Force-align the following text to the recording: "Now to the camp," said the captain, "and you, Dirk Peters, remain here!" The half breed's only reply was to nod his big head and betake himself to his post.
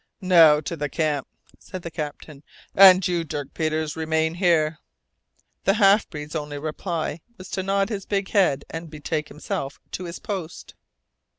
"Now 0.23 0.61
to 0.61 0.75
the 0.75 0.89
camp," 0.89 1.27
said 1.59 1.83
the 1.83 1.91
captain, 1.91 2.41
"and 2.73 3.07
you, 3.07 3.23
Dirk 3.23 3.53
Peters, 3.53 3.95
remain 3.95 4.33
here!" 4.33 4.79
The 5.65 5.75
half 5.75 6.09
breed's 6.09 6.35
only 6.35 6.57
reply 6.57 7.21
was 7.37 7.49
to 7.49 7.61
nod 7.61 7.89
his 7.89 8.07
big 8.07 8.29
head 8.29 8.65
and 8.71 8.89
betake 8.89 9.27
himself 9.27 9.79
to 9.91 10.05
his 10.05 10.17
post. 10.17 10.73